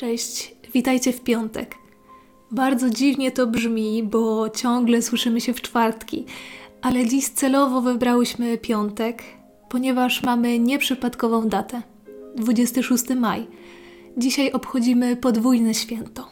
Cześć, 0.00 0.54
witajcie 0.72 1.12
w 1.12 1.20
piątek. 1.20 1.74
Bardzo 2.50 2.90
dziwnie 2.90 3.32
to 3.32 3.46
brzmi, 3.46 4.02
bo 4.02 4.50
ciągle 4.50 5.02
słyszymy 5.02 5.40
się 5.40 5.54
w 5.54 5.60
czwartki, 5.60 6.24
ale 6.82 7.06
dziś 7.06 7.28
celowo 7.28 7.80
wybrałyśmy 7.80 8.58
piątek, 8.58 9.22
ponieważ 9.68 10.22
mamy 10.22 10.58
nieprzypadkową 10.58 11.48
datę 11.48 11.82
26 12.36 13.04
maj. 13.16 13.46
Dzisiaj 14.16 14.52
obchodzimy 14.52 15.16
podwójne 15.16 15.74
święto. 15.74 16.28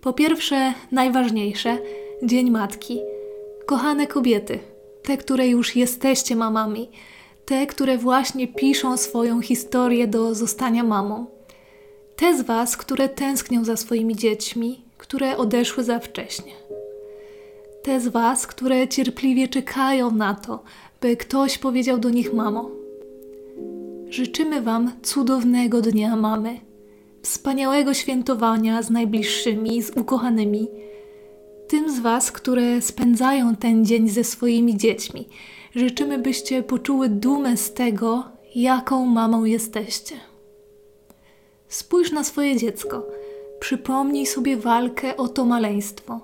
Po 0.00 0.12
pierwsze, 0.12 0.74
najważniejsze 0.92 1.78
Dzień 2.22 2.50
Matki. 2.50 3.00
Kochane 3.66 4.06
kobiety, 4.06 4.58
te, 5.02 5.16
które 5.16 5.48
już 5.48 5.76
jesteście 5.76 6.36
mamami, 6.36 6.90
te, 7.44 7.66
które 7.66 7.98
właśnie 7.98 8.48
piszą 8.48 8.96
swoją 8.96 9.40
historię 9.40 10.06
do 10.06 10.34
zostania 10.34 10.84
mamą. 10.84 11.33
Te 12.16 12.38
z 12.38 12.42
Was, 12.42 12.76
które 12.76 13.08
tęsknią 13.08 13.64
za 13.64 13.76
swoimi 13.76 14.16
dziećmi, 14.16 14.80
które 14.98 15.36
odeszły 15.36 15.84
za 15.84 15.98
wcześnie. 15.98 16.52
Te 17.82 18.00
z 18.00 18.08
Was, 18.08 18.46
które 18.46 18.88
cierpliwie 18.88 19.48
czekają 19.48 20.10
na 20.10 20.34
to, 20.34 20.62
by 21.00 21.16
ktoś 21.16 21.58
powiedział 21.58 21.98
do 21.98 22.10
nich 22.10 22.32
mamo. 22.32 22.70
Życzymy 24.08 24.62
Wam 24.62 24.92
cudownego 25.02 25.80
dnia 25.80 26.16
mamy, 26.16 26.60
wspaniałego 27.22 27.94
świętowania 27.94 28.82
z 28.82 28.90
najbliższymi, 28.90 29.82
z 29.82 29.90
ukochanymi. 29.90 30.68
Tym 31.68 31.96
z 31.96 32.00
Was, 32.00 32.32
które 32.32 32.82
spędzają 32.82 33.56
ten 33.56 33.84
dzień 33.84 34.08
ze 34.08 34.24
swoimi 34.24 34.76
dziećmi, 34.76 35.28
życzymy, 35.74 36.18
byście 36.18 36.62
poczuły 36.62 37.08
dumę 37.08 37.56
z 37.56 37.72
tego, 37.72 38.24
jaką 38.54 39.06
mamą 39.06 39.44
jesteście. 39.44 40.33
Spójrz 41.74 42.12
na 42.12 42.24
swoje 42.24 42.56
dziecko. 42.56 43.06
Przypomnij 43.60 44.26
sobie 44.26 44.56
walkę 44.56 45.16
o 45.16 45.28
to 45.28 45.44
maleństwo. 45.44 46.20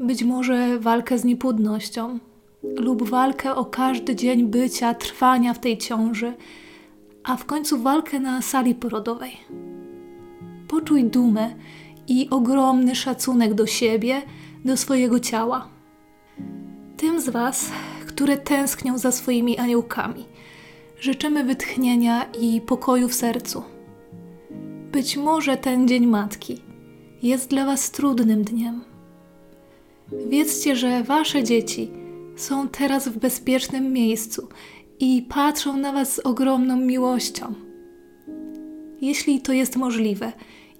Być 0.00 0.24
może 0.24 0.78
walkę 0.78 1.18
z 1.18 1.24
niepłodnością, 1.24 2.18
lub 2.62 3.08
walkę 3.08 3.54
o 3.54 3.64
każdy 3.64 4.16
dzień 4.16 4.46
bycia, 4.46 4.94
trwania 4.94 5.54
w 5.54 5.58
tej 5.58 5.78
ciąży, 5.78 6.32
a 7.24 7.36
w 7.36 7.44
końcu 7.44 7.78
walkę 7.78 8.20
na 8.20 8.42
sali 8.42 8.74
porodowej. 8.74 9.36
Poczuj 10.68 11.04
dumę 11.04 11.54
i 12.08 12.28
ogromny 12.30 12.94
szacunek 12.94 13.54
do 13.54 13.66
siebie, 13.66 14.22
do 14.64 14.76
swojego 14.76 15.20
ciała. 15.20 15.68
Tym 16.96 17.20
z 17.20 17.28
Was, 17.28 17.70
które 18.06 18.36
tęsknią 18.36 18.98
za 18.98 19.12
swoimi 19.12 19.58
aniołkami, 19.58 20.24
życzymy 21.00 21.44
wytchnienia 21.44 22.26
i 22.40 22.60
pokoju 22.60 23.08
w 23.08 23.14
sercu. 23.14 23.77
Być 24.92 25.16
może 25.16 25.56
ten 25.56 25.88
Dzień 25.88 26.06
Matki 26.06 26.62
jest 27.22 27.50
dla 27.50 27.66
Was 27.66 27.90
trudnym 27.90 28.44
dniem. 28.44 28.84
Wiedzcie, 30.28 30.76
że 30.76 31.02
Wasze 31.02 31.44
dzieci 31.44 31.90
są 32.36 32.68
teraz 32.68 33.08
w 33.08 33.18
bezpiecznym 33.18 33.92
miejscu 33.92 34.48
i 35.00 35.26
patrzą 35.28 35.76
na 35.76 35.92
Was 35.92 36.14
z 36.14 36.18
ogromną 36.18 36.76
miłością. 36.76 37.54
Jeśli 39.00 39.40
to 39.40 39.52
jest 39.52 39.76
możliwe 39.76 40.32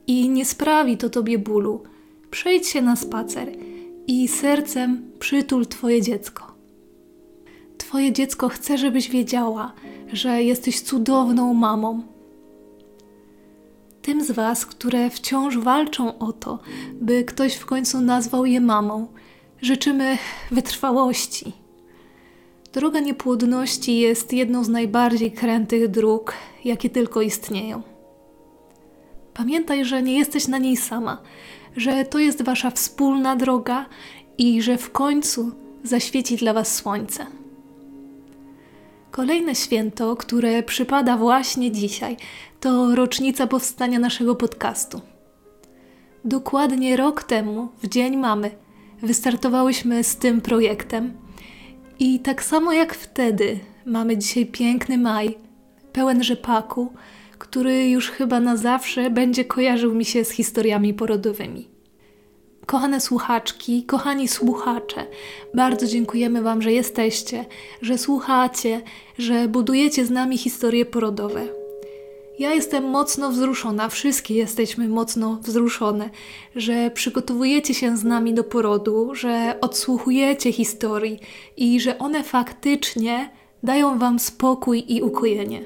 i 0.06 0.28
nie 0.28 0.45
sprawi 0.45 0.97
to 0.97 1.11
Tobie 1.11 1.38
bólu, 1.38 1.82
przejdź 2.31 2.66
się 2.66 2.82
na 2.82 2.97
spacer 2.97 3.49
i 4.06 4.28
sercem 4.28 5.11
przytul 5.19 5.66
Twoje 5.66 6.03
dziecko. 6.03 6.55
Twoje 7.78 8.12
dziecko 8.12 8.49
chce, 8.49 8.78
żebyś 8.78 9.11
wiedziała, 9.11 9.72
że 10.12 10.43
jesteś 10.43 10.81
cudowną 10.81 11.55
mamą 11.55 12.18
tym 14.08 14.24
z 14.24 14.30
Was, 14.30 14.66
które 14.66 15.10
wciąż 15.10 15.58
walczą 15.58 16.19
o 16.19 16.32
to, 16.32 16.58
by 16.92 17.24
ktoś 17.24 17.54
w 17.54 17.66
końcu 17.66 18.00
nazwał 18.00 18.46
je 18.46 18.60
mamą, 18.60 19.06
życzymy 19.62 20.19
wytrwałości. 20.50 21.52
Droga 22.72 23.00
niepłodności 23.00 23.98
jest 23.98 24.32
jedną 24.32 24.64
z 24.64 24.69
najbardziej 24.69 25.32
krętych 25.32 25.88
dróg, 25.88 26.34
jakie 26.64 26.91
tylko 26.91 27.22
istnieją. 27.22 27.82
Pamiętaj, 29.34 29.84
że 29.84 30.02
nie 30.02 30.19
jesteś 30.19 30.48
na 30.48 30.58
niej 30.58 30.76
sama, 30.76 31.22
że 31.76 32.04
to 32.04 32.19
jest 32.19 32.42
Wasza 32.42 32.70
wspólna 32.70 33.36
droga 33.36 33.86
i 34.38 34.62
że 34.62 34.78
w 34.78 34.90
końcu 34.90 35.52
zaświeci 35.84 36.36
dla 36.36 36.52
Was 36.52 36.75
słońce. 36.75 37.26
Kolejne 39.10 39.54
święto, 39.54 40.16
które 40.16 40.62
przypada 40.62 41.16
właśnie 41.16 41.72
dzisiaj, 41.72 42.16
to 42.60 42.94
rocznica 42.94 43.46
powstania 43.46 43.98
naszego 43.98 44.34
podcastu. 44.34 45.00
Dokładnie 46.24 46.96
rok 46.96 47.22
temu, 47.22 47.69
w 47.82 47.88
Dzień 47.88 48.16
Mamy, 48.16 48.50
wystartowałyśmy 49.02 50.04
z 50.04 50.16
tym 50.16 50.41
projektem. 50.41 51.12
I 51.98 52.20
tak 52.20 52.42
samo 52.42 52.72
jak 52.72 52.94
wtedy, 52.94 53.60
mamy 53.86 54.16
dzisiaj 54.16 54.46
piękny 54.46 54.98
maj, 54.98 55.38
pełen 55.92 56.22
rzepaku, 56.22 56.92
który 57.38 57.88
już 57.88 58.10
chyba 58.10 58.40
na 58.40 58.56
zawsze 58.56 59.10
będzie 59.10 59.44
kojarzył 59.44 59.94
mi 59.94 60.04
się 60.04 60.25
z 60.25 60.30
historiami 60.30 60.94
porodowymi. 60.94 61.78
Kochane 62.69 63.01
słuchaczki, 63.01 63.83
kochani 63.83 64.29
słuchacze, 64.29 65.06
bardzo 65.55 65.87
dziękujemy 65.87 66.43
Wam, 66.43 66.62
że 66.62 66.73
jesteście, 66.73 67.45
że 67.83 67.99
słuchacie, 67.99 68.81
że 69.19 69.49
budujecie 69.49 70.06
z 70.06 70.11
nami 70.11 70.39
historie 70.39 70.87
porodowe. 70.87 71.47
Ja 72.39 72.55
jestem 72.55 72.84
mocno 72.84 73.31
wzruszona, 73.31 73.89
wszystkie 73.89 74.34
jesteśmy 74.34 74.89
mocno 74.89 75.39
wzruszone, 75.43 76.11
że 76.56 76.91
przygotowujecie 76.91 77.75
się 77.75 77.97
z 77.97 78.05
nami 78.05 78.34
do 78.34 78.45
porodu, 78.45 79.15
że 79.15 79.55
odsłuchujecie 79.61 80.53
historii 80.53 81.19
i 81.56 81.81
że 81.81 81.99
one 81.99 82.25
faktycznie 82.25 83.31
dają 83.62 83.99
Wam 83.99 84.19
spokój 84.19 84.85
i 84.89 85.03
ukojenie. 85.03 85.65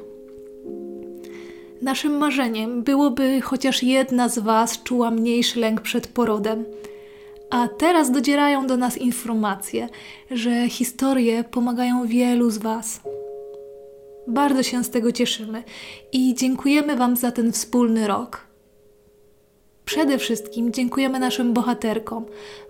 Naszym 1.82 2.16
marzeniem 2.18 2.82
byłoby 2.82 3.40
chociaż 3.40 3.82
jedna 3.82 4.28
z 4.28 4.38
Was 4.38 4.82
czuła 4.82 5.10
mniejszy 5.10 5.60
lęk 5.60 5.80
przed 5.80 6.06
porodem. 6.06 6.64
A 7.52 7.68
teraz 7.68 8.10
docierają 8.10 8.66
do 8.66 8.76
nas 8.76 8.98
informacje, 8.98 9.88
że 10.30 10.68
historie 10.68 11.44
pomagają 11.44 12.06
wielu 12.06 12.50
z 12.50 12.58
Was. 12.58 13.00
Bardzo 14.26 14.62
się 14.62 14.84
z 14.84 14.90
tego 14.90 15.12
cieszymy 15.12 15.62
i 16.12 16.34
dziękujemy 16.34 16.96
Wam 16.96 17.16
za 17.16 17.32
ten 17.32 17.52
wspólny 17.52 18.06
rok. 18.06 18.46
Przede 19.84 20.18
wszystkim 20.18 20.72
dziękujemy 20.72 21.18
naszym 21.18 21.52
bohaterkom, 21.52 22.24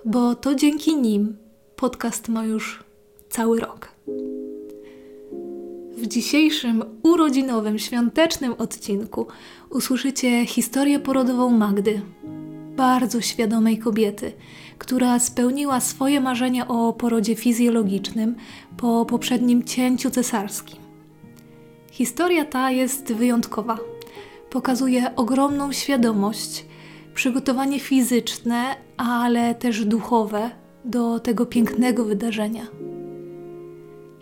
bo 0.04 0.34
to 0.34 0.54
dzięki 0.54 0.96
nim 0.96 1.36
podcast 1.76 2.28
ma 2.28 2.44
już 2.44 2.84
cały 3.30 3.60
rok. 3.60 3.88
W 5.96 6.06
dzisiejszym 6.06 6.84
urodzinowym, 7.02 7.78
świątecznym 7.78 8.54
odcinku 8.58 9.26
usłyszycie 9.70 10.46
historię 10.46 10.98
porodową 10.98 11.50
Magdy, 11.50 12.02
bardzo 12.76 13.20
świadomej 13.20 13.78
kobiety, 13.78 14.32
która 14.78 15.18
spełniła 15.18 15.80
swoje 15.80 16.20
marzenie 16.20 16.68
o 16.68 16.92
porodzie 16.92 17.36
fizjologicznym 17.36 18.36
po 18.76 19.06
poprzednim 19.06 19.64
cięciu 19.64 20.10
cesarskim. 20.10 20.78
Historia 21.90 22.44
ta 22.44 22.70
jest 22.70 23.12
wyjątkowa. 23.12 23.78
Pokazuje 24.50 25.16
ogromną 25.16 25.72
świadomość, 25.72 26.66
przygotowanie 27.14 27.80
fizyczne, 27.80 28.76
ale 28.96 29.54
też 29.54 29.84
duchowe 29.84 30.50
do 30.84 31.20
tego 31.20 31.46
pięknego 31.46 32.04
wydarzenia. 32.04 32.66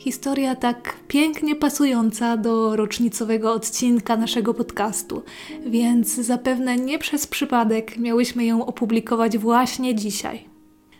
Historia 0.01 0.57
tak 0.57 0.97
pięknie 1.09 1.57
pasująca 1.57 2.37
do 2.37 2.77
rocznicowego 2.77 3.53
odcinka 3.53 4.17
naszego 4.17 4.55
podcastu, 4.55 5.23
więc 5.67 6.15
zapewne 6.15 6.77
nie 6.77 6.99
przez 6.99 7.27
przypadek 7.27 7.99
miałyśmy 7.99 8.45
ją 8.45 8.67
opublikować 8.67 9.39
właśnie 9.39 9.95
dzisiaj. 9.95 10.45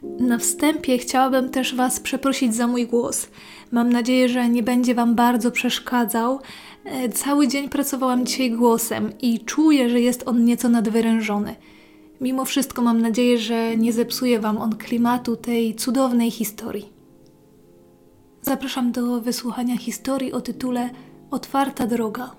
Na 0.03 0.39
wstępie 0.39 0.99
chciałabym 0.99 1.49
też 1.49 1.75
Was 1.75 2.01
przeprosić 2.01 2.55
za 2.55 2.67
mój 2.67 2.87
głos. 2.87 3.29
Mam 3.73 3.93
nadzieję, 3.93 4.29
że 4.29 4.49
nie 4.49 4.63
będzie 4.63 4.95
Wam 4.95 5.15
bardzo 5.15 5.51
przeszkadzał. 5.51 6.41
E, 6.85 7.09
cały 7.09 7.49
dzień 7.49 7.69
pracowałam 7.69 8.27
dzisiaj 8.27 8.51
głosem 8.51 9.13
i 9.23 9.41
czuję, 9.41 9.91
że 9.91 10.01
jest 10.01 10.29
on 10.29 10.45
nieco 10.45 10.69
nadwyrężony. 10.69 11.55
Mimo 12.21 12.45
wszystko 12.45 12.83
mam 12.83 13.03
nadzieję, 13.03 13.39
że 13.39 13.77
nie 13.77 13.93
zepsuje 13.93 14.41
Wam 14.41 14.59
on 14.59 14.77
klimatu 14.77 15.37
tej 15.37 15.75
cudownej 15.75 16.31
historii. 16.31 17.00
Zapraszam 18.43 18.93
do 18.93 19.21
wysłuchania 19.21 19.79
historii 19.79 20.33
o 20.33 20.41
tytule 20.41 20.91
Otwarta 21.31 21.87
droga. 21.87 22.31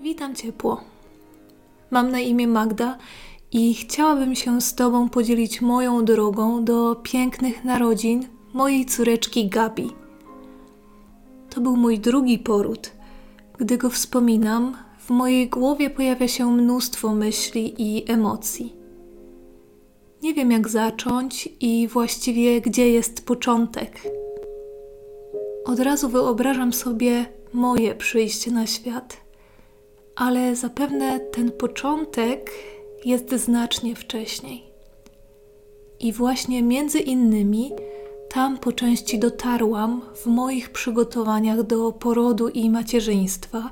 Witam 0.00 0.34
ciepło. 0.34 0.80
Mam 1.90 2.10
na 2.10 2.20
imię 2.20 2.46
Magda 2.46 2.98
i 3.52 3.74
chciałabym 3.74 4.34
się 4.34 4.60
z 4.60 4.74
Tobą 4.74 5.08
podzielić 5.08 5.60
moją 5.60 6.04
drogą 6.04 6.64
do 6.64 6.96
pięknych 7.02 7.64
narodzin 7.64 8.28
mojej 8.52 8.86
córeczki 8.86 9.48
Gabi. 9.48 9.97
To 11.58 11.62
był 11.62 11.76
mój 11.76 11.98
drugi 11.98 12.38
poród. 12.38 12.90
Gdy 13.58 13.78
go 13.78 13.90
wspominam, 13.90 14.76
w 14.98 15.10
mojej 15.10 15.48
głowie 15.48 15.90
pojawia 15.90 16.28
się 16.28 16.52
mnóstwo 16.52 17.14
myśli 17.14 17.74
i 17.78 18.12
emocji. 18.12 18.76
Nie 20.22 20.34
wiem, 20.34 20.50
jak 20.50 20.68
zacząć 20.68 21.48
i 21.60 21.88
właściwie 21.88 22.60
gdzie 22.60 22.90
jest 22.90 23.26
początek. 23.26 24.02
Od 25.64 25.80
razu 25.80 26.08
wyobrażam 26.08 26.72
sobie 26.72 27.26
moje 27.52 27.94
przyjście 27.94 28.50
na 28.50 28.66
świat, 28.66 29.16
ale 30.16 30.56
zapewne 30.56 31.20
ten 31.20 31.50
początek 31.50 32.50
jest 33.04 33.34
znacznie 33.34 33.94
wcześniej. 33.94 34.64
I 36.00 36.12
właśnie 36.12 36.62
między 36.62 36.98
innymi 36.98 37.72
tam 38.30 38.58
po 38.58 38.72
części 38.72 39.18
dotarłam 39.18 40.02
w 40.14 40.26
moich 40.26 40.70
przygotowaniach 40.70 41.62
do 41.62 41.92
porodu 41.92 42.48
i 42.48 42.70
macierzyństwa, 42.70 43.70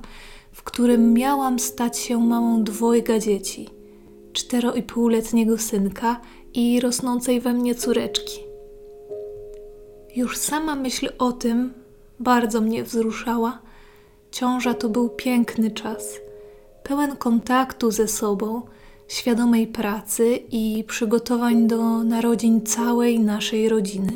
w 0.52 0.62
którym 0.62 1.12
miałam 1.12 1.58
stać 1.58 1.98
się 1.98 2.20
mamą 2.20 2.64
dwojga 2.64 3.18
dzieci 3.18 3.76
cztero 4.36 4.74
i 4.74 4.82
półletniego 4.82 5.58
synka 5.58 6.20
i 6.54 6.80
rosnącej 6.80 7.40
we 7.40 7.52
mnie 7.52 7.74
córeczki. 7.74 8.40
Już 10.16 10.36
sama 10.38 10.74
myśl 10.74 11.08
o 11.18 11.32
tym 11.32 11.74
bardzo 12.20 12.60
mnie 12.60 12.84
wzruszała. 12.84 13.58
Ciąża 14.30 14.74
to 14.74 14.88
był 14.88 15.08
piękny 15.08 15.70
czas, 15.70 16.20
pełen 16.82 17.16
kontaktu 17.16 17.90
ze 17.90 18.08
sobą, 18.08 18.62
świadomej 19.08 19.66
pracy 19.66 20.38
i 20.50 20.84
przygotowań 20.88 21.66
do 21.66 22.04
narodzin 22.04 22.66
całej 22.66 23.20
naszej 23.20 23.68
rodziny. 23.68 24.12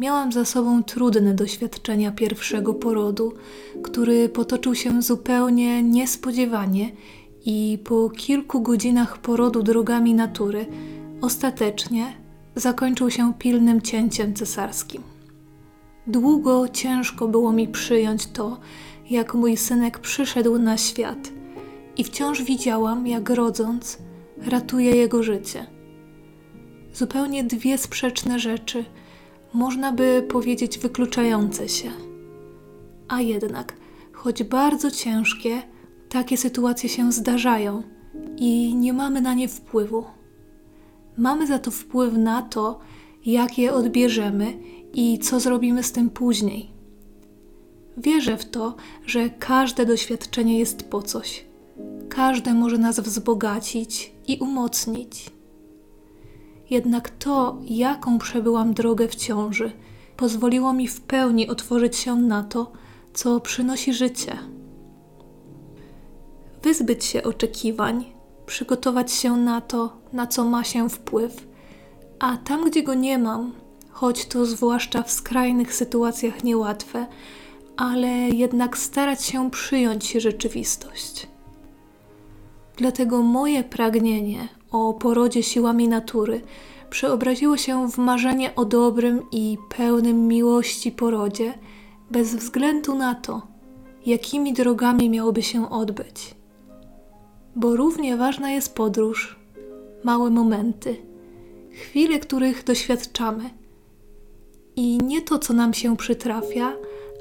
Miałam 0.00 0.32
za 0.32 0.44
sobą 0.44 0.82
trudne 0.82 1.34
doświadczenia 1.34 2.12
pierwszego 2.12 2.74
porodu, 2.74 3.32
który 3.82 4.28
potoczył 4.28 4.74
się 4.74 5.02
zupełnie 5.02 5.82
niespodziewanie 5.82 6.92
i 7.44 7.78
po 7.84 8.10
kilku 8.10 8.60
godzinach 8.60 9.18
porodu 9.18 9.62
drogami 9.62 10.14
natury 10.14 10.66
ostatecznie 11.20 12.12
zakończył 12.54 13.10
się 13.10 13.34
pilnym 13.34 13.82
cięciem 13.82 14.34
cesarskim. 14.34 15.02
Długo 16.06 16.68
ciężko 16.68 17.28
było 17.28 17.52
mi 17.52 17.68
przyjąć 17.68 18.26
to, 18.26 18.60
jak 19.10 19.34
mój 19.34 19.56
synek 19.56 19.98
przyszedł 19.98 20.58
na 20.58 20.76
świat 20.76 21.32
i 21.96 22.04
wciąż 22.04 22.42
widziałam, 22.42 23.06
jak 23.06 23.30
rodząc, 23.30 23.98
ratuje 24.46 24.96
jego 24.96 25.22
życie. 25.22 25.66
Zupełnie 26.94 27.44
dwie 27.44 27.78
sprzeczne 27.78 28.38
rzeczy, 28.38 28.84
można 29.52 29.92
by 29.92 30.26
powiedzieć 30.28 30.78
wykluczające 30.78 31.68
się. 31.68 31.90
A 33.08 33.20
jednak, 33.20 33.76
choć 34.12 34.42
bardzo 34.42 34.90
ciężkie, 34.90 35.62
takie 36.08 36.36
sytuacje 36.36 36.88
się 36.88 37.12
zdarzają 37.12 37.82
i 38.36 38.74
nie 38.74 38.92
mamy 38.92 39.20
na 39.20 39.34
nie 39.34 39.48
wpływu. 39.48 40.04
Mamy 41.16 41.46
za 41.46 41.58
to 41.58 41.70
wpływ 41.70 42.14
na 42.16 42.42
to, 42.42 42.80
jak 43.26 43.58
je 43.58 43.72
odbierzemy 43.72 44.58
i 44.92 45.18
co 45.18 45.40
zrobimy 45.40 45.82
z 45.82 45.92
tym 45.92 46.10
później. 46.10 46.70
Wierzę 47.96 48.36
w 48.36 48.44
to, 48.44 48.76
że 49.06 49.30
każde 49.30 49.86
doświadczenie 49.86 50.58
jest 50.58 50.82
po 50.82 51.02
coś. 51.02 51.44
Każde 52.08 52.54
może 52.54 52.78
nas 52.78 53.00
wzbogacić 53.00 54.12
i 54.28 54.38
umocnić. 54.38 55.30
Jednak 56.70 57.10
to, 57.10 57.58
jaką 57.64 58.18
przebyłam 58.18 58.74
drogę 58.74 59.08
w 59.08 59.14
ciąży, 59.14 59.72
pozwoliło 60.16 60.72
mi 60.72 60.88
w 60.88 61.00
pełni 61.00 61.48
otworzyć 61.48 61.96
się 61.96 62.16
na 62.16 62.42
to, 62.42 62.72
co 63.14 63.40
przynosi 63.40 63.94
życie 63.94 64.38
wyzbyć 66.62 67.04
się 67.04 67.22
oczekiwań, 67.22 68.04
przygotować 68.46 69.12
się 69.12 69.36
na 69.36 69.60
to, 69.60 69.96
na 70.12 70.26
co 70.26 70.44
ma 70.44 70.64
się 70.64 70.88
wpływ, 70.88 71.46
a 72.18 72.36
tam, 72.36 72.70
gdzie 72.70 72.82
go 72.82 72.94
nie 72.94 73.18
mam, 73.18 73.52
choć 73.90 74.26
to 74.26 74.46
zwłaszcza 74.46 75.02
w 75.02 75.10
skrajnych 75.10 75.74
sytuacjach 75.74 76.44
niełatwe, 76.44 77.06
ale 77.76 78.08
jednak 78.28 78.78
starać 78.78 79.24
się 79.24 79.50
przyjąć 79.50 80.12
rzeczywistość. 80.12 81.28
Dlatego 82.76 83.22
moje 83.22 83.64
pragnienie 83.64 84.48
o 84.70 84.94
porodzie 84.94 85.42
siłami 85.42 85.88
natury 85.88 86.40
przeobraziło 86.90 87.56
się 87.56 87.90
w 87.90 87.98
marzenie 87.98 88.54
o 88.54 88.64
dobrym 88.64 89.22
i 89.32 89.58
pełnym 89.76 90.28
miłości 90.28 90.92
porodzie, 90.92 91.54
bez 92.10 92.34
względu 92.34 92.94
na 92.94 93.14
to, 93.14 93.42
jakimi 94.06 94.52
drogami 94.52 95.10
miałoby 95.10 95.42
się 95.42 95.70
odbyć 95.70 96.40
bo 97.56 97.76
równie 97.76 98.16
ważna 98.16 98.50
jest 98.50 98.74
podróż, 98.74 99.38
małe 100.04 100.30
momenty, 100.30 100.96
chwile, 101.70 102.18
których 102.18 102.64
doświadczamy. 102.64 103.50
I 104.76 104.98
nie 104.98 105.22
to, 105.22 105.38
co 105.38 105.52
nam 105.54 105.74
się 105.74 105.96
przytrafia, 105.96 106.72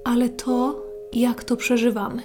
ale 0.03 0.29
to, 0.29 0.83
jak 1.13 1.43
to 1.43 1.55
przeżywamy. 1.55 2.23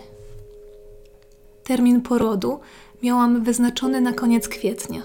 Termin 1.65 2.01
porodu 2.01 2.61
miałam 3.03 3.43
wyznaczony 3.43 4.01
na 4.01 4.13
koniec 4.13 4.49
kwietnia. 4.49 5.03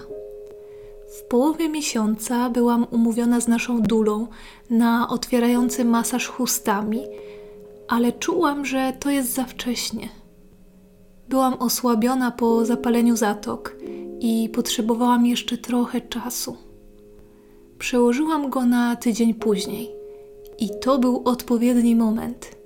W 1.18 1.22
połowie 1.22 1.68
miesiąca 1.68 2.50
byłam 2.50 2.86
umówiona 2.90 3.40
z 3.40 3.48
naszą 3.48 3.82
dulą 3.82 4.26
na 4.70 5.08
otwierający 5.08 5.84
masaż 5.84 6.26
chustami, 6.26 7.02
ale 7.88 8.12
czułam, 8.12 8.64
że 8.64 8.92
to 9.00 9.10
jest 9.10 9.34
za 9.34 9.44
wcześnie 9.44 10.08
Byłam 11.30 11.54
osłabiona 11.54 12.30
po 12.30 12.64
zapaleniu 12.64 13.16
zatok 13.16 13.76
i 14.20 14.48
potrzebowałam 14.54 15.26
jeszcze 15.26 15.58
trochę 15.58 16.00
czasu. 16.00 16.56
Przełożyłam 17.78 18.50
go 18.50 18.66
na 18.66 18.96
tydzień 18.96 19.34
później 19.34 19.90
i 20.58 20.70
to 20.80 20.98
był 20.98 21.22
odpowiedni 21.24 21.96
moment. 21.96 22.59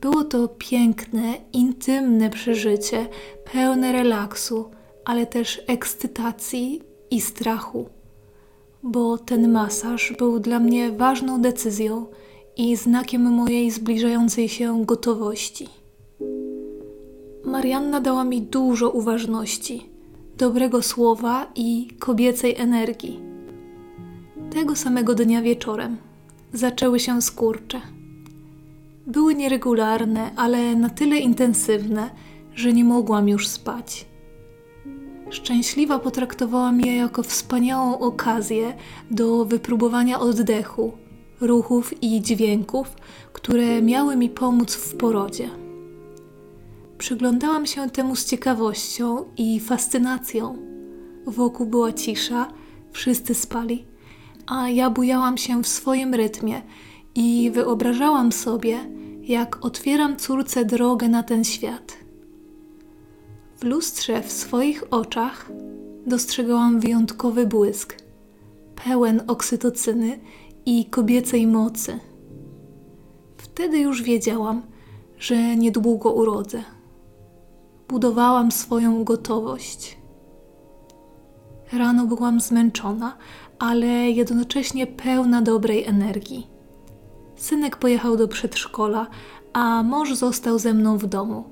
Było 0.00 0.24
to 0.24 0.48
piękne, 0.48 1.34
intymne 1.52 2.30
przeżycie, 2.30 3.06
pełne 3.52 3.92
relaksu, 3.92 4.70
ale 5.04 5.26
też 5.26 5.62
ekscytacji 5.66 6.82
i 7.10 7.20
strachu, 7.20 7.88
bo 8.82 9.18
ten 9.18 9.52
masaż 9.52 10.12
był 10.18 10.40
dla 10.40 10.60
mnie 10.60 10.92
ważną 10.92 11.40
decyzją 11.40 12.06
i 12.56 12.76
znakiem 12.76 13.22
mojej 13.22 13.70
zbliżającej 13.70 14.48
się 14.48 14.84
gotowości. 14.84 15.68
Marianna 17.44 18.00
dała 18.00 18.24
mi 18.24 18.42
dużo 18.42 18.90
uważności, 18.90 19.90
dobrego 20.38 20.82
słowa 20.82 21.52
i 21.54 21.88
kobiecej 21.98 22.54
energii. 22.56 23.20
Tego 24.50 24.76
samego 24.76 25.14
dnia 25.14 25.42
wieczorem 25.42 25.96
zaczęły 26.52 27.00
się 27.00 27.22
skurcze. 27.22 27.80
Były 29.06 29.34
nieregularne, 29.34 30.30
ale 30.36 30.76
na 30.76 30.90
tyle 30.90 31.18
intensywne, 31.18 32.10
że 32.54 32.72
nie 32.72 32.84
mogłam 32.84 33.28
już 33.28 33.48
spać. 33.48 34.06
Szczęśliwa 35.30 35.98
potraktowałam 35.98 36.80
je 36.80 36.96
jako 36.96 37.22
wspaniałą 37.22 37.98
okazję 37.98 38.74
do 39.10 39.44
wypróbowania 39.44 40.20
oddechu, 40.20 40.92
ruchów 41.40 42.02
i 42.02 42.22
dźwięków, 42.22 42.96
które 43.32 43.82
miały 43.82 44.16
mi 44.16 44.30
pomóc 44.30 44.74
w 44.74 44.96
porodzie. 44.96 45.50
Przyglądałam 46.98 47.66
się 47.66 47.90
temu 47.90 48.16
z 48.16 48.24
ciekawością 48.24 49.24
i 49.36 49.60
fascynacją. 49.60 50.58
Wokół 51.26 51.66
była 51.66 51.92
cisza, 51.92 52.48
wszyscy 52.92 53.34
spali, 53.34 53.84
a 54.46 54.68
ja 54.68 54.90
bujałam 54.90 55.38
się 55.38 55.62
w 55.62 55.68
swoim 55.68 56.14
rytmie 56.14 56.62
i 57.16 57.50
wyobrażałam 57.50 58.32
sobie, 58.32 58.78
jak 59.22 59.64
otwieram 59.64 60.16
córce 60.16 60.64
drogę 60.64 61.08
na 61.08 61.22
ten 61.22 61.44
świat. 61.44 61.96
W 63.58 63.64
lustrze 63.64 64.22
w 64.22 64.32
swoich 64.32 64.84
oczach 64.90 65.50
dostrzegałam 66.06 66.80
wyjątkowy 66.80 67.46
błysk, 67.46 67.96
pełen 68.84 69.22
oksytocyny 69.26 70.18
i 70.66 70.84
kobiecej 70.84 71.46
mocy. 71.46 71.98
Wtedy 73.36 73.78
już 73.78 74.02
wiedziałam, 74.02 74.62
że 75.18 75.56
niedługo 75.56 76.12
urodzę 76.12 76.62
budowałam 77.88 78.52
swoją 78.52 79.04
gotowość. 79.04 79.98
Rano 81.72 82.06
byłam 82.06 82.40
zmęczona, 82.40 83.16
ale 83.58 83.86
jednocześnie 84.10 84.86
pełna 84.86 85.42
dobrej 85.42 85.84
energii. 85.84 86.55
Synek 87.36 87.76
pojechał 87.76 88.16
do 88.16 88.28
przedszkola, 88.28 89.06
a 89.52 89.82
mąż 89.82 90.14
został 90.14 90.58
ze 90.58 90.74
mną 90.74 90.98
w 90.98 91.06
domu. 91.06 91.44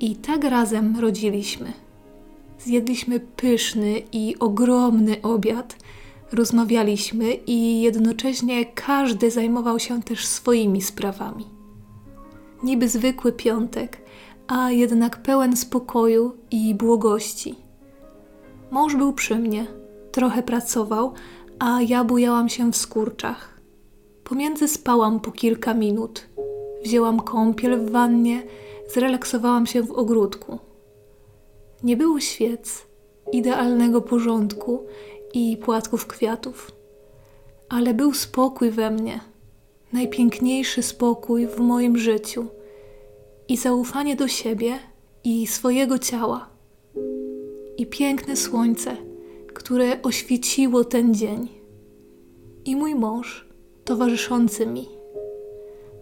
I 0.00 0.16
tak 0.16 0.44
razem 0.44 1.00
rodziliśmy. 1.00 1.72
Zjedliśmy 2.58 3.20
pyszny 3.20 4.02
i 4.12 4.38
ogromny 4.38 5.22
obiad. 5.22 5.76
Rozmawialiśmy 6.32 7.34
i 7.34 7.82
jednocześnie 7.82 8.64
każdy 8.66 9.30
zajmował 9.30 9.78
się 9.78 10.02
też 10.02 10.26
swoimi 10.26 10.82
sprawami. 10.82 11.46
Niby 12.62 12.88
zwykły 12.88 13.32
piątek, 13.32 13.98
a 14.48 14.70
jednak 14.70 15.22
pełen 15.22 15.56
spokoju 15.56 16.36
i 16.50 16.74
błogości. 16.74 17.54
Mąż 18.70 18.96
był 18.96 19.12
przy 19.12 19.38
mnie, 19.38 19.66
trochę 20.12 20.42
pracował, 20.42 21.12
a 21.58 21.82
ja 21.82 22.04
bujałam 22.04 22.48
się 22.48 22.72
w 22.72 22.76
skurczach. 22.76 23.51
Pomiędzy 24.24 24.68
spałam 24.68 25.20
po 25.20 25.32
kilka 25.32 25.74
minut. 25.74 26.28
Wzięłam 26.84 27.20
kąpiel 27.20 27.80
w 27.80 27.90
wannie, 27.90 28.42
zrelaksowałam 28.88 29.66
się 29.66 29.82
w 29.82 29.92
ogródku. 29.92 30.58
Nie 31.82 31.96
było 31.96 32.20
świec, 32.20 32.86
idealnego 33.32 34.00
porządku 34.00 34.86
i 35.34 35.56
płatków 35.56 36.06
kwiatów, 36.06 36.72
ale 37.68 37.94
był 37.94 38.14
spokój 38.14 38.70
we 38.70 38.90
mnie, 38.90 39.20
najpiękniejszy 39.92 40.82
spokój 40.82 41.46
w 41.46 41.58
moim 41.58 41.98
życiu 41.98 42.46
i 43.48 43.56
zaufanie 43.56 44.16
do 44.16 44.28
siebie 44.28 44.78
i 45.24 45.46
swojego 45.46 45.98
ciała, 45.98 46.48
i 47.76 47.86
piękne 47.86 48.36
słońce, 48.36 48.96
które 49.54 50.02
oświeciło 50.02 50.84
ten 50.84 51.14
dzień, 51.14 51.48
i 52.64 52.76
mój 52.76 52.94
mąż 52.94 53.51
towarzyszący 53.84 54.66
mi, 54.66 54.88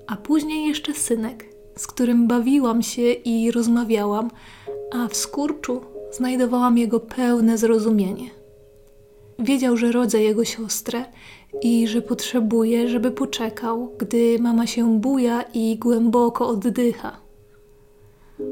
a 0.07 0.17
później 0.17 0.67
jeszcze 0.69 0.95
synek, 0.95 1.45
z 1.77 1.87
którym 1.87 2.27
bawiłam 2.27 2.83
się 2.83 3.13
i 3.13 3.51
rozmawiałam 3.51 4.31
a 4.91 5.09
w 5.09 5.17
skurczu 5.17 5.81
znajdowałam 6.13 6.79
jego 6.79 7.01
pełne 7.01 7.59
zrozumienie. 7.59 8.31
Wiedział, 9.39 9.77
że 9.77 9.93
rodzę 9.93 10.23
jego 10.23 10.45
siostrę 10.45 11.05
i 11.63 11.89
że 11.89 12.03
potrzebuje, 12.03 12.89
żeby 12.89 13.11
poczekał, 13.11 13.93
gdy 13.99 14.39
mama 14.41 14.67
się 14.67 15.01
buja 15.01 15.43
i 15.43 15.79
głęboko 15.79 16.49
oddycha. 16.49 17.21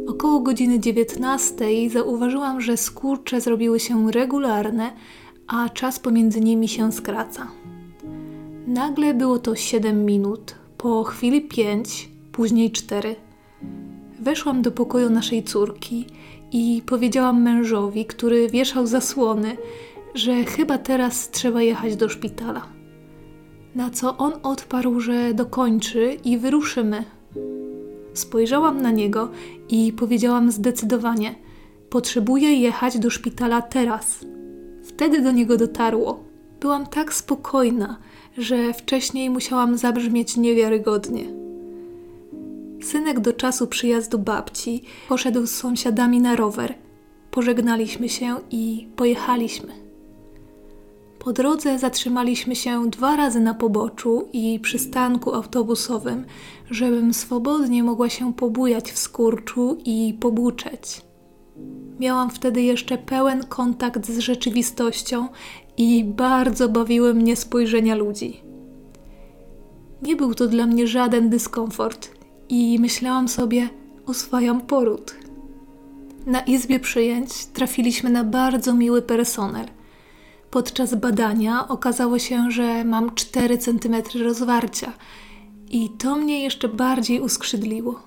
Około 0.07 0.41
godziny 0.41 0.81
dziewiętnastej 0.81 1.91
zauważyłam, 1.91 2.61
że 2.61 2.77
skurcze 2.77 3.41
zrobiły 3.41 3.81
się 3.81 4.11
regularne, 4.11 4.93
a 5.47 5.69
czas 5.69 5.99
pomiędzy 5.99 6.41
nimi 6.41 6.69
się 6.69 6.93
skraca. 6.93 7.49
Nagle 8.79 9.15
było 9.15 9.39
to 9.39 9.57
siedem 9.57 10.05
minut, 10.05 10.55
po 10.77 11.05
chwili 11.05 11.43
pięć, 11.43 12.09
później 12.33 12.71
cztery. 12.71 13.17
Weszłam 14.21 14.63
do 14.63 14.71
pokoju 14.71 15.11
naszej 15.11 15.43
córki 15.43 16.07
i 16.53 16.83
powiedziałam 16.87 17.43
mężowi, 17.43 18.05
który 18.05 18.49
wieszał 18.49 18.87
zasłony, 18.87 19.57
że 20.15 20.45
chyba 20.45 20.79
teraz 20.79 21.31
trzeba 21.31 21.63
jechać 21.63 21.97
do 21.97 22.09
szpitala. 22.09 22.67
Na 23.75 23.91
co 23.91 24.17
on 24.17 24.33
odparł, 24.43 25.01
że 25.01 25.35
dokończy 25.35 26.17
i 26.25 26.39
wyruszymy. 26.39 27.05
Spojrzałam 28.15 28.83
na 28.83 28.91
niego 28.91 29.31
i 29.69 29.93
powiedziałam 29.93 30.51
zdecydowanie: 30.51 31.35
Potrzebuję 31.91 32.61
jechać 32.61 32.99
do 32.99 33.11
szpitala 33.11 33.63
teraz. 33.63 34.25
Wtedy 34.85 35.21
do 35.21 35.33
niego 35.33 35.57
dotarło. 35.57 36.28
Byłam 36.61 36.87
tak 36.87 37.15
spokojna, 37.15 37.99
że 38.39 38.73
wcześniej 38.73 39.31
musiałam 39.31 39.79
zabrzmieć 39.79 40.37
niewiarygodnie. 40.37 41.25
Synek 42.83 43.21
do 43.21 43.33
czasu 43.33 43.67
przyjazdu 43.67 44.19
babci 44.19 44.83
poszedł 45.09 45.47
z 45.47 45.51
sąsiadami 45.51 46.21
na 46.21 46.37
rower. 46.37 46.75
Pożegnaliśmy 47.31 48.09
się 48.09 48.37
i 48.51 48.89
pojechaliśmy. 48.97 49.89
Po 51.19 51.33
drodze 51.33 51.79
zatrzymaliśmy 51.79 52.57
się 52.57 52.91
dwa 52.91 53.17
razy 53.17 53.41
na 53.41 53.55
poboczu 53.55 54.29
i 54.33 54.61
przystanku 54.61 55.35
autobusowym, 55.35 56.25
żebym 56.71 57.15
swobodnie 57.15 57.85
mogła 57.85 58.09
się 58.09 58.35
pobujać 58.35 58.93
w 58.93 58.99
skurczu 58.99 59.79
i 59.85 60.15
pobuczeć. 60.21 61.03
Miałam 62.01 62.31
wtedy 62.31 62.63
jeszcze 62.63 62.99
pełen 62.99 63.47
kontakt 63.47 64.07
z 64.07 64.19
rzeczywistością 64.19 65.29
i 65.79 66.05
bardzo 66.05 66.69
bawiły 66.69 67.15
mnie 67.15 67.37
spojrzenia 67.37 67.95
ludzi. 67.95 68.41
Nie 70.03 70.17
był 70.17 70.35
to 70.35 70.47
dla 70.47 70.67
mnie 70.67 70.87
żaden 70.87 71.31
dyskomfort 71.31 72.11
i 72.49 72.79
myślałam 72.81 73.29
sobie, 73.29 73.69
oswajam 74.07 74.61
poród. 74.61 75.15
Na 76.27 76.41
izbie 76.41 76.81
przyjęć 76.81 77.47
trafiliśmy 77.47 78.11
na 78.11 78.25
bardzo 78.25 78.75
miły 78.75 79.03
personel. 79.03 79.67
Podczas 80.51 80.95
badania 80.95 81.69
okazało 81.69 82.19
się, 82.19 82.51
że 82.51 82.85
mam 82.85 83.15
4 83.15 83.59
cm 83.59 83.95
rozwarcia 84.23 84.93
i 85.71 85.91
to 85.99 86.17
mnie 86.17 86.43
jeszcze 86.43 86.69
bardziej 86.69 87.21
uskrzydliło. 87.21 88.03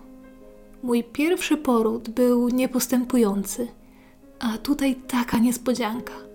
Mój 0.84 1.04
pierwszy 1.04 1.58
poród 1.58 2.10
był 2.10 2.50
niepostępujący, 2.50 3.68
a 4.40 4.58
tutaj 4.58 4.96
taka 4.96 5.38
niespodzianka. 5.38 6.31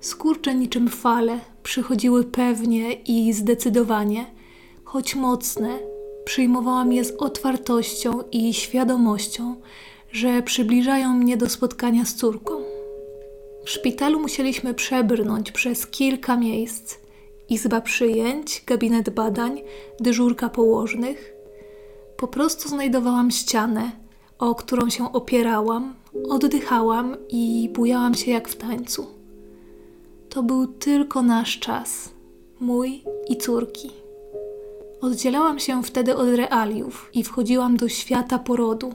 Skurcze 0.00 0.54
niczym 0.54 0.88
fale 0.88 1.40
przychodziły 1.62 2.24
pewnie 2.24 2.92
i 2.92 3.32
zdecydowanie, 3.32 4.26
choć 4.84 5.14
mocne, 5.14 5.78
przyjmowałam 6.24 6.92
je 6.92 7.04
z 7.04 7.12
otwartością 7.18 8.22
i 8.32 8.54
świadomością, 8.54 9.56
że 10.12 10.42
przybliżają 10.42 11.12
mnie 11.12 11.36
do 11.36 11.48
spotkania 11.48 12.04
z 12.04 12.14
córką. 12.14 12.54
W 13.64 13.70
szpitalu 13.70 14.20
musieliśmy 14.20 14.74
przebrnąć 14.74 15.52
przez 15.52 15.86
kilka 15.86 16.36
miejsc: 16.36 16.94
izba 17.48 17.80
przyjęć, 17.80 18.62
gabinet 18.66 19.10
badań, 19.10 19.62
dyżurka 20.00 20.48
położnych. 20.48 21.32
Po 22.16 22.28
prostu 22.28 22.68
znajdowałam 22.68 23.30
ścianę, 23.30 23.90
o 24.38 24.54
którą 24.54 24.90
się 24.90 25.12
opierałam, 25.12 25.94
oddychałam 26.28 27.16
i 27.28 27.70
bujałam 27.74 28.14
się 28.14 28.30
jak 28.30 28.48
w 28.48 28.56
tańcu. 28.56 29.17
To 30.30 30.42
był 30.42 30.66
tylko 30.66 31.22
nasz 31.22 31.58
czas, 31.58 32.10
mój 32.60 33.02
i 33.28 33.36
córki. 33.36 33.90
Oddzielałam 35.00 35.58
się 35.58 35.82
wtedy 35.82 36.16
od 36.16 36.28
realiów 36.28 37.10
i 37.14 37.24
wchodziłam 37.24 37.76
do 37.76 37.88
świata 37.88 38.38
porodu. 38.38 38.94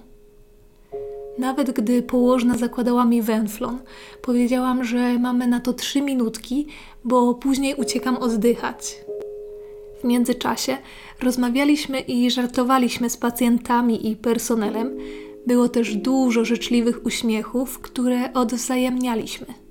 Nawet 1.38 1.72
gdy 1.72 2.02
położna 2.02 2.58
zakładała 2.58 3.06
mi 3.06 3.22
węflon, 3.22 3.80
powiedziałam, 4.22 4.84
że 4.84 5.20
mamy 5.20 5.48
na 5.48 5.60
to 5.60 5.74
trzy 5.74 6.02
minutki, 6.02 6.68
bo 7.04 7.34
później 7.34 7.76
uciekam 7.76 8.18
oddychać. 8.18 8.96
W 10.02 10.04
międzyczasie 10.04 10.78
rozmawialiśmy 11.22 12.00
i 12.00 12.32
żartowaliśmy 12.32 13.10
z 13.10 13.18
pacjentami 13.18 14.12
i 14.12 14.16
personelem. 14.16 14.98
Było 15.48 15.70
też 15.70 15.96
dużo 15.96 16.46
życzliwych 16.46 17.06
uśmiechów, 17.06 17.80
które 17.80 18.34
odwzajemnialiśmy. 18.34 19.63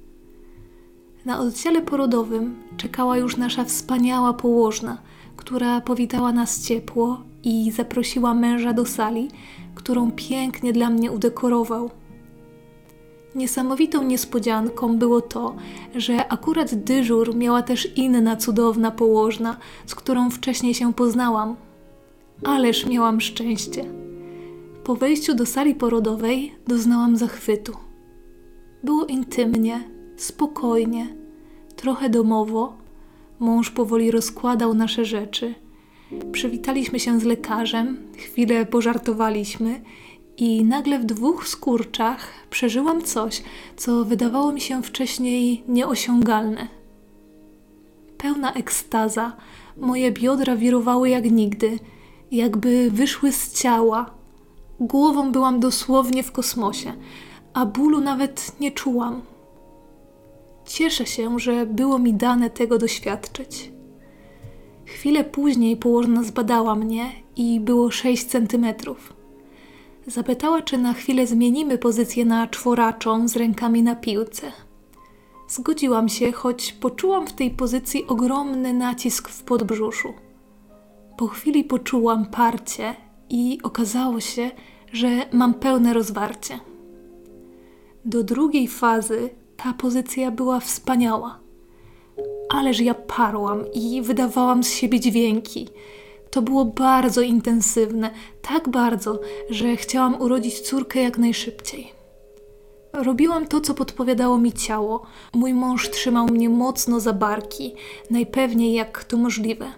Na 1.24 1.40
oddziale 1.40 1.82
porodowym 1.82 2.62
czekała 2.76 3.16
już 3.16 3.36
nasza 3.36 3.64
wspaniała 3.64 4.32
położna– 4.32 4.98
która 5.36 5.80
powitała 5.80 6.32
nas 6.32 6.66
ciepło 6.66 7.22
i 7.44 7.70
zaprosiła 7.70 8.34
męża 8.34 8.72
do 8.72 8.86
sali, 8.86 9.28
którą 9.74 10.12
pięknie 10.12 10.72
dla 10.72 10.90
mnie 10.90 11.12
udekorował. 11.12 11.90
Niesamowitą 13.34 14.02
niespodzianką 14.02 14.98
było 14.98 15.20
to, 15.20 15.56
że 15.94 16.28
akurat 16.28 16.74
dyżur 16.74 17.36
miała 17.36 17.62
też 17.62 17.96
inna 17.96 18.36
cudowna 18.36 18.90
położna, 18.90 19.56
z 19.86 19.94
którą 19.94 20.30
wcześniej 20.30 20.74
się 20.74 20.94
poznałam. 20.94 21.56
Ależ 22.44 22.86
miałam 22.86 23.20
szczęście. 23.20 23.84
Po 24.84 24.94
wejściu 24.94 25.34
do 25.34 25.46
sali 25.46 25.74
porodowej 25.74 26.54
doznałam 26.66 27.16
zachwytu. 27.16 27.72
Było 28.84 29.04
intymnie, 29.04 29.90
spokojnie, 30.16 31.16
trochę 31.76 32.10
domowo, 32.10 32.82
Mąż 33.42 33.70
powoli 33.70 34.10
rozkładał 34.10 34.74
nasze 34.74 35.04
rzeczy. 35.04 35.54
Przywitaliśmy 36.32 37.00
się 37.00 37.20
z 37.20 37.24
lekarzem, 37.24 37.96
chwilę 38.16 38.66
pożartowaliśmy 38.66 39.82
i 40.36 40.64
nagle 40.64 40.98
w 40.98 41.04
dwóch 41.04 41.48
skurczach 41.48 42.28
przeżyłam 42.50 43.02
coś, 43.02 43.42
co 43.76 44.04
wydawało 44.04 44.52
mi 44.52 44.60
się 44.60 44.82
wcześniej 44.82 45.64
nieosiągalne. 45.68 46.68
Pełna 48.18 48.52
ekstaza, 48.52 49.36
moje 49.76 50.12
biodra 50.12 50.56
wirowały 50.56 51.08
jak 51.08 51.30
nigdy, 51.30 51.78
jakby 52.30 52.90
wyszły 52.90 53.32
z 53.32 53.52
ciała. 53.52 54.10
Głową 54.80 55.32
byłam 55.32 55.60
dosłownie 55.60 56.22
w 56.22 56.32
kosmosie, 56.32 56.92
a 57.54 57.66
bólu 57.66 58.00
nawet 58.00 58.60
nie 58.60 58.70
czułam. 58.70 59.22
Cieszę 60.66 61.06
się, 61.06 61.38
że 61.38 61.66
było 61.66 61.98
mi 61.98 62.14
dane 62.14 62.50
tego 62.50 62.78
doświadczyć. 62.78 63.72
Chwilę 64.84 65.24
później 65.24 65.76
położna 65.76 66.22
zbadała 66.22 66.74
mnie 66.74 67.12
i 67.36 67.60
było 67.60 67.90
6 67.90 68.24
centymetrów. 68.24 69.12
Zapytała, 70.06 70.62
czy 70.62 70.78
na 70.78 70.92
chwilę 70.92 71.26
zmienimy 71.26 71.78
pozycję 71.78 72.24
na 72.24 72.46
czworaczą 72.46 73.28
z 73.28 73.36
rękami 73.36 73.82
na 73.82 73.96
piłce. 73.96 74.52
Zgodziłam 75.48 76.08
się, 76.08 76.32
choć 76.32 76.72
poczułam 76.72 77.26
w 77.26 77.32
tej 77.32 77.50
pozycji 77.50 78.06
ogromny 78.06 78.72
nacisk 78.72 79.28
w 79.28 79.42
podbrzuszu. 79.42 80.14
Po 81.16 81.26
chwili 81.26 81.64
poczułam 81.64 82.26
parcie 82.26 82.94
i 83.30 83.58
okazało 83.62 84.20
się, 84.20 84.50
że 84.92 85.08
mam 85.32 85.54
pełne 85.54 85.94
rozwarcie. 85.94 86.58
Do 88.04 88.24
drugiej 88.24 88.68
fazy 88.68 89.30
ta 89.62 89.72
pozycja 89.72 90.30
była 90.30 90.60
wspaniała. 90.60 91.38
Ależ 92.50 92.80
ja 92.80 92.94
parłam 92.94 93.64
i 93.74 94.02
wydawałam 94.02 94.64
z 94.64 94.70
siebie 94.70 95.00
dźwięki. 95.00 95.68
To 96.30 96.42
było 96.42 96.64
bardzo 96.64 97.20
intensywne, 97.20 98.10
tak 98.42 98.68
bardzo, 98.68 99.20
że 99.50 99.76
chciałam 99.76 100.20
urodzić 100.20 100.60
córkę 100.60 101.02
jak 101.02 101.18
najszybciej. 101.18 101.92
Robiłam 102.92 103.46
to, 103.46 103.60
co 103.60 103.74
podpowiadało 103.74 104.38
mi 104.38 104.52
ciało. 104.52 105.02
Mój 105.34 105.54
mąż 105.54 105.90
trzymał 105.90 106.26
mnie 106.26 106.48
mocno 106.48 107.00
za 107.00 107.12
barki, 107.12 107.74
najpewniej 108.10 108.72
jak 108.72 109.04
to 109.04 109.16
możliwe. 109.16 109.72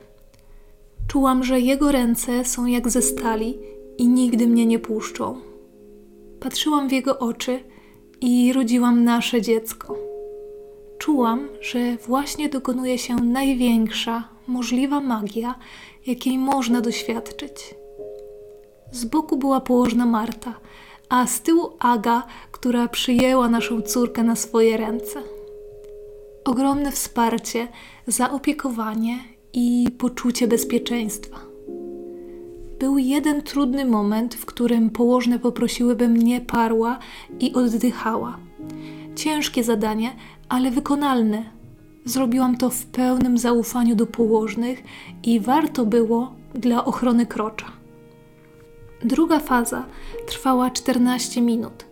Czułam, 1.09 1.45
że 1.45 1.61
jego 1.61 1.93
ręce 1.93 2.45
są 2.45 2.67
jak 2.67 2.91
ze 2.91 3.03
stali 3.03 3.59
i 3.99 4.09
nigdy 4.09 4.47
mnie 4.47 4.67
nie 4.67 4.79
puszczą. 4.79 5.41
Patrzyłam 6.41 6.89
w 6.89 6.93
jego 6.93 7.19
oczy 7.19 7.74
i 8.25 8.53
rodziłam 8.53 9.05
nasze 9.05 9.43
dziecko. 9.43 9.97
Czułam, 10.99 11.49
że 11.61 11.97
właśnie 11.97 12.49
dokonuje 12.49 12.99
się 12.99 13.17
największa 13.17 14.29
możliwa 14.47 15.01
magia, 15.01 15.55
jakiej 16.07 16.39
można 16.39 16.81
doświadczyć. 16.81 17.75
Z 18.93 19.05
boku 19.05 19.37
była 19.37 19.61
położna 19.61 20.07
Marta, 20.07 20.55
a 21.09 21.27
z 21.27 21.41
tyłu 21.41 21.71
Aga, 21.79 22.27
która 22.53 22.89
przyjęła 22.89 23.49
naszą 23.49 23.83
córkę 23.83 24.23
na 24.23 24.37
swoje 24.37 24.77
ręce. 24.77 25.23
Ogromne 26.45 26.93
wsparcie, 26.93 27.69
zaopiekowanie 28.07 29.19
i 29.53 29.87
poczucie 29.99 30.49
bezpieczeństwa. 30.49 31.44
Był 32.85 32.99
jeden 32.99 33.43
trudny 33.43 33.85
moment, 33.85 34.35
w 34.35 34.47
którym 34.47 34.91
położne 34.91 35.39
poprosiły, 35.39 35.97
bym 35.97 36.17
nie 36.17 36.41
parła 36.41 36.99
i 37.41 37.55
oddychała. 37.55 38.39
Ciężkie 39.17 39.65
zadanie, 39.65 40.17
ale 40.49 40.71
wykonalne. 40.71 41.43
Zrobiłam 42.05 42.57
to 42.57 42.71
w 42.71 42.87
pełnym 42.87 43.39
zaufaniu 43.39 43.97
do 43.97 44.07
położnych 44.07 44.83
i 45.23 45.41
warto 45.41 45.87
było 45.87 46.35
dla 46.55 46.85
ochrony 46.85 47.27
krocza. 47.27 47.67
Druga 49.05 49.41
faza 49.41 49.85
trwała 50.27 50.71
14 50.71 51.41
minut, 51.41 51.85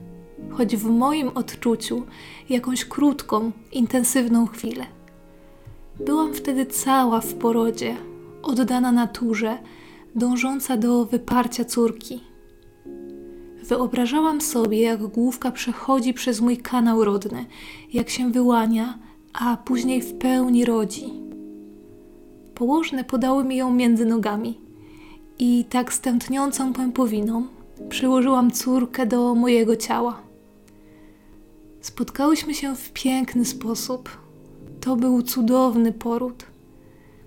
choć 0.51 0.77
w 0.77 0.91
moim 0.91 1.29
odczuciu 1.35 2.03
jakąś 2.49 2.85
krótką, 2.85 3.53
intensywną 3.73 4.47
chwilę. 4.47 4.87
Byłam 6.01 6.35
wtedy 6.35 6.67
cała 6.67 7.21
w 7.21 7.35
porodzie, 7.35 7.97
oddana 8.43 8.93
naturze, 8.93 9.59
dążąca 10.15 10.77
do 10.77 11.05
wyparcia 11.05 11.65
córki. 11.65 12.21
Wyobrażałam 13.63 14.41
sobie, 14.41 14.81
jak 14.81 15.07
główka 15.07 15.51
przechodzi 15.51 16.15
przez 16.15 16.41
mój 16.41 16.57
kanał 16.57 17.05
rodny, 17.05 17.47
jak 17.93 18.11
się 18.11 18.31
wyłania, 18.31 18.99
a 19.33 19.57
później 19.57 20.03
w 20.03 20.15
pełni 20.15 20.65
rodzi. 20.65 21.05
Położne 22.55 23.05
podały 23.05 23.45
mi 23.45 23.57
ją 23.57 23.75
między 23.75 24.07
nogami 24.07 24.61
i 25.39 25.65
tak 25.71 25.93
stętniącą 25.93 26.73
pępowiną 26.73 27.47
przyłożyłam 27.89 28.51
córkę 28.51 29.07
do 29.07 29.35
mojego 29.35 29.77
ciała. 29.77 30.23
Spotkałyśmy 31.81 32.55
się 32.55 32.77
w 32.77 32.93
piękny 32.93 33.45
sposób. 33.45 34.09
To 34.81 34.97
był 34.97 35.23
cudowny 35.23 35.93
poród. 35.93 36.47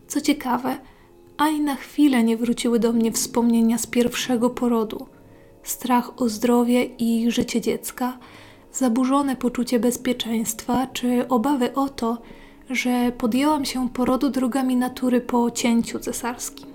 Co 0.08 0.22
ciekawe, 0.22 0.78
ani 1.38 1.62
na 1.62 1.76
chwilę 1.76 2.24
nie 2.24 2.38
wróciły 2.38 2.80
do 2.80 2.94
mnie 2.94 3.12
wspomnienia 3.12 3.78
z 3.78 3.88
pierwszego 3.88 4.50
porodu. 4.50 5.08
Strach 5.64 6.22
o 6.22 6.30
zdrowie 6.30 6.84
i 6.84 7.32
życie 7.32 7.62
dziecka, 7.62 8.18
zaburzone 8.72 9.36
poczucie 9.36 9.80
bezpieczeństwa 9.80 10.88
czy 10.88 11.28
obawy 11.28 11.74
o 11.74 11.90
to, 11.90 12.22
że 12.70 13.12
podjęłam 13.18 13.66
się 13.66 13.90
porodu 13.90 14.30
drogami 14.30 14.76
natury 14.76 15.22
po 15.22 15.52
cięciu 15.52 16.00
cesarskim. 16.00 16.68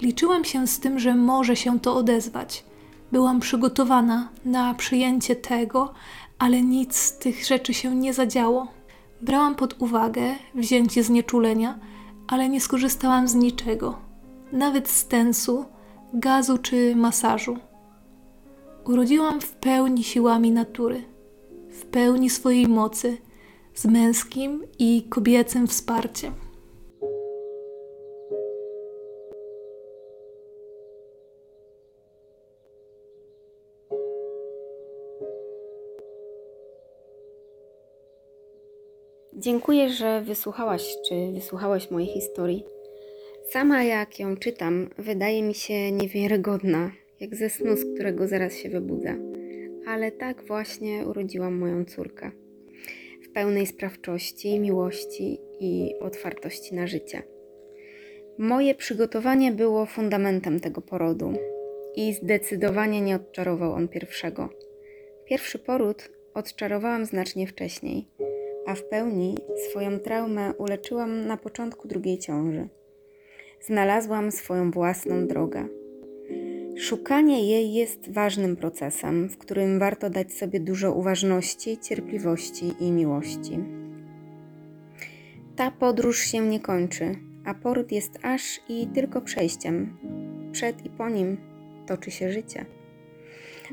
Liczyłam 0.00 0.44
się 0.44 0.66
z 0.66 0.80
tym, 0.80 0.98
że 0.98 1.14
może 1.14 1.56
się 1.56 1.80
to 1.80 1.94
odezwać. 1.94 2.64
Byłam 3.12 3.40
przygotowana 3.40 4.28
na 4.44 4.74
przyjęcie 4.74 5.36
tego, 5.36 5.92
ale 6.38 6.62
nic 6.62 6.96
z 6.96 7.18
tych 7.18 7.46
rzeczy 7.46 7.74
się 7.74 7.96
nie 7.96 8.14
zadziało. 8.14 8.66
Brałam 9.20 9.54
pod 9.54 9.82
uwagę 9.82 10.34
wzięcie 10.54 11.02
znieczulenia, 11.02 11.78
ale 12.28 12.48
nie 12.48 12.60
skorzystałam 12.60 13.28
z 13.28 13.34
niczego, 13.34 13.98
nawet 14.52 14.88
z 14.88 15.06
tensu, 15.06 15.64
gazu 16.14 16.58
czy 16.58 16.96
masażu. 16.96 17.56
Urodziłam 18.84 19.40
w 19.40 19.52
pełni 19.52 20.04
siłami 20.04 20.50
natury, 20.50 21.04
w 21.70 21.84
pełni 21.84 22.30
swojej 22.30 22.68
mocy, 22.68 23.18
z 23.74 23.84
męskim 23.84 24.62
i 24.78 25.06
kobiecym 25.08 25.66
wsparciem. 25.66 26.34
Dziękuję, 39.42 39.90
że 39.90 40.22
wysłuchałaś 40.22 40.96
czy 41.08 41.14
wysłuchałeś 41.34 41.90
mojej 41.90 42.08
historii. 42.08 42.64
Sama 43.50 43.84
jak 43.84 44.18
ją 44.18 44.36
czytam, 44.36 44.90
wydaje 44.98 45.42
mi 45.42 45.54
się 45.54 45.92
niewiarygodna, 45.92 46.90
jak 47.20 47.36
ze 47.36 47.50
snu, 47.50 47.76
z 47.76 47.94
którego 47.94 48.28
zaraz 48.28 48.56
się 48.56 48.68
wybudzę. 48.68 49.16
Ale 49.86 50.12
tak 50.12 50.42
właśnie 50.42 51.06
urodziłam 51.06 51.58
moją 51.58 51.84
córkę. 51.84 52.30
W 53.22 53.32
pełnej 53.32 53.66
sprawczości, 53.66 54.60
miłości 54.60 55.38
i 55.60 55.94
otwartości 56.00 56.74
na 56.74 56.86
życie. 56.86 57.22
Moje 58.38 58.74
przygotowanie 58.74 59.52
było 59.52 59.86
fundamentem 59.86 60.60
tego 60.60 60.80
porodu 60.80 61.32
i 61.96 62.12
zdecydowanie 62.12 63.00
nie 63.00 63.16
odczarował 63.16 63.72
on 63.72 63.88
pierwszego. 63.88 64.48
Pierwszy 65.24 65.58
poród 65.58 66.10
odczarowałam 66.34 67.06
znacznie 67.06 67.46
wcześniej 67.46 68.08
a 68.66 68.74
w 68.74 68.82
pełni 68.82 69.38
swoją 69.70 69.98
traumę 69.98 70.54
uleczyłam 70.58 71.26
na 71.26 71.36
początku 71.36 71.88
drugiej 71.88 72.18
ciąży. 72.18 72.68
Znalazłam 73.60 74.32
swoją 74.32 74.70
własną 74.70 75.26
drogę. 75.26 75.68
Szukanie 76.78 77.50
jej 77.50 77.72
jest 77.72 78.12
ważnym 78.12 78.56
procesem, 78.56 79.28
w 79.28 79.38
którym 79.38 79.78
warto 79.78 80.10
dać 80.10 80.32
sobie 80.32 80.60
dużo 80.60 80.92
uważności, 80.92 81.78
cierpliwości 81.78 82.74
i 82.80 82.90
miłości. 82.90 83.58
Ta 85.56 85.70
podróż 85.70 86.18
się 86.18 86.40
nie 86.40 86.60
kończy, 86.60 87.14
a 87.44 87.54
poród 87.54 87.92
jest 87.92 88.18
aż 88.22 88.60
i 88.68 88.86
tylko 88.86 89.20
przejściem. 89.20 89.98
Przed 90.52 90.86
i 90.86 90.90
po 90.90 91.08
nim 91.08 91.36
toczy 91.86 92.10
się 92.10 92.32
życie. 92.32 92.66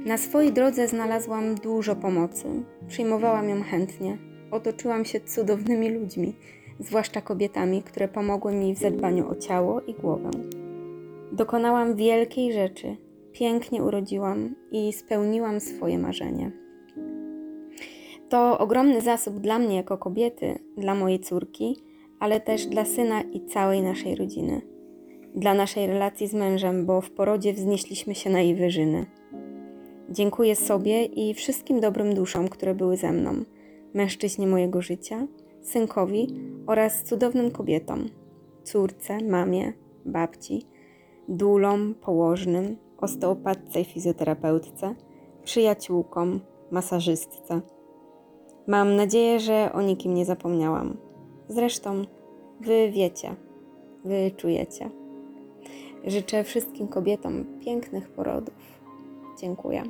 Na 0.05 0.17
swojej 0.17 0.53
drodze 0.53 0.87
znalazłam 0.87 1.55
dużo 1.55 1.95
pomocy, 1.95 2.45
przyjmowałam 2.87 3.49
ją 3.49 3.63
chętnie 3.63 4.28
otoczyłam 4.51 5.05
się 5.05 5.19
cudownymi 5.19 5.89
ludźmi, 5.89 6.35
zwłaszcza 6.79 7.21
kobietami, 7.21 7.83
które 7.83 8.07
pomogły 8.07 8.53
mi 8.53 8.75
w 8.75 8.79
zadbaniu 8.79 9.29
o 9.29 9.35
ciało 9.35 9.81
i 9.81 9.93
głowę. 9.93 10.31
Dokonałam 11.31 11.95
wielkiej 11.95 12.53
rzeczy, 12.53 12.97
pięknie 13.31 13.83
urodziłam 13.83 14.55
i 14.71 14.93
spełniłam 14.93 15.59
swoje 15.59 15.99
marzenie. 15.99 16.51
To 18.29 18.59
ogromny 18.59 19.01
zasób 19.01 19.39
dla 19.39 19.59
mnie 19.59 19.75
jako 19.75 19.97
kobiety, 19.97 20.59
dla 20.77 20.95
mojej 20.95 21.19
córki, 21.19 21.77
ale 22.19 22.41
też 22.41 22.65
dla 22.65 22.85
syna 22.85 23.21
i 23.21 23.45
całej 23.45 23.81
naszej 23.81 24.15
rodziny. 24.15 24.61
Dla 25.35 25.53
naszej 25.53 25.87
relacji 25.87 26.27
z 26.27 26.33
mężem, 26.33 26.85
bo 26.85 27.01
w 27.01 27.11
porodzie 27.11 27.53
wznieśliśmy 27.53 28.15
się 28.15 28.29
na 28.29 28.41
jej 28.41 28.55
wyżyny. 28.55 29.05
Dziękuję 30.09 30.55
sobie 30.55 31.05
i 31.05 31.33
wszystkim 31.33 31.79
dobrym 31.79 32.13
duszom, 32.13 32.47
które 32.47 32.75
były 32.75 32.97
ze 32.97 33.11
mną 33.11 33.43
mężczyźnie 33.93 34.47
mojego 34.47 34.81
życia, 34.81 35.27
synkowi 35.61 36.27
oraz 36.67 37.03
cudownym 37.03 37.51
kobietom, 37.51 38.09
córce, 38.63 39.17
mamie, 39.23 39.73
babci, 40.05 40.65
dulom, 41.27 41.95
położnym, 42.01 42.77
osteopatce 42.97 43.81
i 43.81 43.85
fizjoterapeutce, 43.85 44.95
przyjaciółkom, 45.43 46.39
masażystce. 46.71 47.61
Mam 48.67 48.95
nadzieję, 48.95 49.39
że 49.39 49.73
o 49.73 49.81
nikim 49.81 50.13
nie 50.13 50.25
zapomniałam. 50.25 50.97
Zresztą 51.47 52.01
wy 52.61 52.91
wiecie, 52.91 53.35
wy 54.05 54.31
czujecie. 54.37 54.89
Życzę 56.05 56.43
wszystkim 56.43 56.87
kobietom 56.87 57.45
pięknych 57.59 58.09
porodów. 58.09 58.55
Dziękuję. 59.41 59.83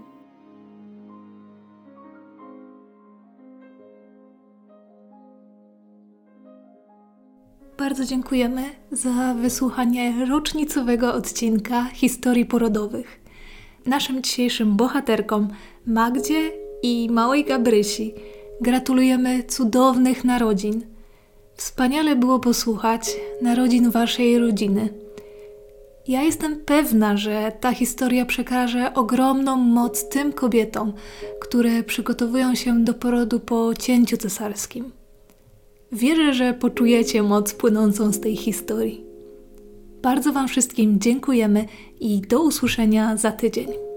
Bardzo 7.80 8.06
dziękujemy 8.06 8.64
za 8.92 9.34
wysłuchanie 9.34 10.26
rocznicowego 10.26 11.14
odcinka 11.14 11.86
historii 11.86 12.46
porodowych. 12.46 13.20
Naszym 13.86 14.24
dzisiejszym 14.24 14.76
bohaterkom, 14.76 15.48
Magdzie 15.86 16.52
i 16.84 17.08
małej 17.12 17.46
Gabrysi, 17.46 18.14
gratulujemy 18.62 19.44
cudownych 19.44 20.24
narodzin. 20.24 20.86
Wspaniale 21.56 22.16
było 22.16 22.40
posłuchać 22.40 23.16
narodzin 23.42 23.92
waszej 23.92 24.40
rodziny. 24.40 24.90
Ja 26.08 26.22
jestem 26.22 26.56
pewna, 26.66 27.18
że 27.18 27.52
ta 27.60 27.72
historia 27.72 28.26
przekaże 28.26 28.94
ogromną 28.94 29.56
moc 29.56 30.10
tym 30.10 30.34
kobietom, 30.34 30.94
które 31.42 31.84
przygotowują 31.84 32.56
się 32.56 32.84
do 32.84 32.94
porodu 32.94 33.40
po 33.40 33.74
cięciu 33.74 34.18
cesarskim. 34.18 34.99
Wierzę, 35.92 36.34
że 36.34 36.54
poczujecie 36.54 37.24
moc 37.24 37.54
płynącą 37.54 38.12
z 38.12 38.20
tej 38.20 38.36
historii. 38.36 39.06
Bardzo 40.02 40.34
Wam 40.34 40.48
wszystkim 40.48 41.00
dziękujemy 41.00 41.66
i 42.00 42.22
do 42.22 42.42
usłyszenia 42.44 43.18
za 43.18 43.32
tydzień. 43.32 43.89